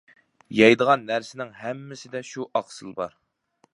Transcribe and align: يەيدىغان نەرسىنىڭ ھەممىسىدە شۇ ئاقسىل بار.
يەيدىغان 0.59 1.03
نەرسىنىڭ 1.11 1.53
ھەممىسىدە 1.65 2.23
شۇ 2.31 2.49
ئاقسىل 2.61 2.97
بار. 3.03 3.15